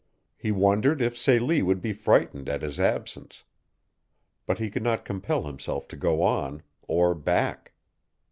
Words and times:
He 0.35 0.51
wondered 0.51 0.99
if 0.99 1.15
Celie 1.15 1.61
would 1.61 1.79
be 1.79 1.93
frightened 1.93 2.49
at 2.49 2.63
his 2.63 2.79
absence. 2.79 3.43
But 4.47 4.57
he 4.57 4.71
could 4.71 4.81
not 4.81 5.05
compel 5.05 5.43
himself 5.45 5.87
to 5.89 5.95
go 5.95 6.23
on 6.23 6.63
or 6.87 7.13
back. 7.13 7.73